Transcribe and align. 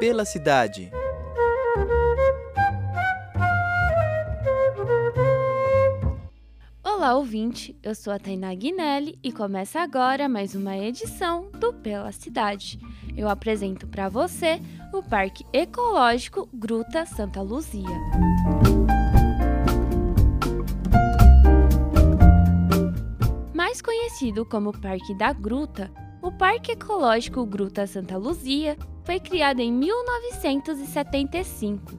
Pela 0.00 0.24
cidade. 0.24 0.90
Olá, 6.82 7.14
ouvinte! 7.16 7.78
Eu 7.82 7.94
sou 7.94 8.10
a 8.10 8.18
Tainá 8.18 8.54
Guinelli 8.54 9.18
e 9.22 9.30
começa 9.30 9.78
agora 9.78 10.26
mais 10.26 10.54
uma 10.54 10.74
edição 10.74 11.50
do 11.50 11.74
Pela 11.74 12.12
Cidade. 12.12 12.80
Eu 13.14 13.28
apresento 13.28 13.86
para 13.86 14.08
você 14.08 14.58
o 14.90 15.02
Parque 15.02 15.44
Ecológico 15.52 16.48
Gruta 16.50 17.04
Santa 17.04 17.42
Luzia. 17.42 17.84
Mais 23.52 23.82
conhecido 23.82 24.46
como 24.46 24.72
Parque 24.72 25.14
da 25.14 25.34
Gruta, 25.34 25.90
Parque 26.40 26.72
Ecológico 26.72 27.44
Gruta 27.44 27.86
Santa 27.86 28.16
Luzia 28.16 28.78
foi 29.04 29.20
criado 29.20 29.60
em 29.60 29.70
1975. 29.70 31.92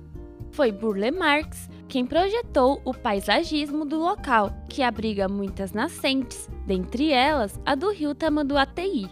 Foi 0.50 0.72
Burle 0.72 1.11
Marx 1.11 1.70
quem 1.88 2.08
projetou 2.08 2.81
o 2.84 2.92
paisagismo 2.92 3.86
do 3.86 4.00
local, 4.00 4.52
que 4.67 4.81
abriga 4.81 5.30
muitas 5.30 5.73
nascentes, 5.73 6.50
dentre 6.66 7.12
elas 7.12 7.62
a 7.64 7.75
do 7.75 7.92
rio 7.92 8.16
Tamanduateí. 8.16 9.08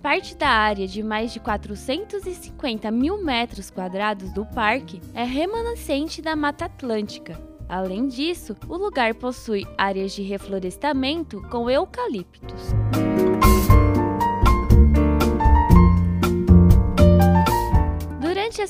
Parte 0.00 0.36
da 0.36 0.48
área 0.48 0.86
de 0.86 1.02
mais 1.02 1.32
de 1.32 1.40
450 1.40 2.88
mil 2.92 3.24
metros 3.24 3.68
quadrados 3.68 4.32
do 4.32 4.46
parque 4.46 5.00
é 5.12 5.24
remanescente 5.24 6.22
da 6.22 6.36
Mata 6.36 6.66
Atlântica. 6.66 7.36
Além 7.68 8.06
disso, 8.06 8.54
o 8.68 8.76
lugar 8.76 9.12
possui 9.12 9.66
áreas 9.76 10.12
de 10.12 10.22
reflorestamento 10.22 11.42
com 11.50 11.68
eucaliptos. 11.68 12.72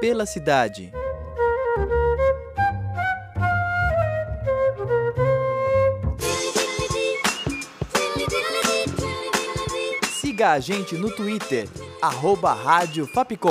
Pela 0.00 0.26
cidade. 0.26 0.92
Siga 10.20 10.50
a 10.52 10.58
gente 10.58 10.96
no 10.96 11.14
Twitter, 11.14 11.68
arroba 12.02 12.52
Rádio 12.52 13.06
Fapcom. 13.06 13.50